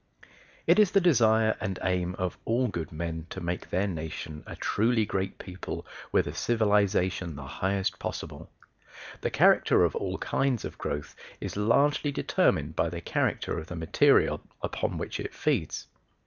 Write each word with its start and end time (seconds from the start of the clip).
It 0.65 0.79
is 0.79 0.89
the 0.89 0.99
desire 0.99 1.55
and 1.61 1.77
aim 1.83 2.15
of 2.17 2.35
all 2.43 2.67
good 2.67 2.91
men 2.91 3.27
to 3.29 3.39
make 3.39 3.69
their 3.69 3.85
nation 3.85 4.41
a 4.47 4.55
truly 4.55 5.05
great 5.05 5.37
people, 5.37 5.85
with 6.11 6.25
a 6.25 6.33
civilization 6.33 7.35
the 7.35 7.45
highest 7.45 7.99
possible. 7.99 8.49
The 9.21 9.29
character 9.29 9.83
of 9.83 9.95
all 9.95 10.17
kinds 10.17 10.65
of 10.65 10.79
growth 10.79 11.15
is 11.39 11.55
largely 11.55 12.11
determined 12.11 12.75
by 12.75 12.89
the 12.89 12.99
character 12.99 13.59
of 13.59 13.67
the 13.67 13.75
material 13.75 14.41
upon 14.63 14.97
which 14.97 15.19
it 15.19 15.35
feeds. 15.35 15.85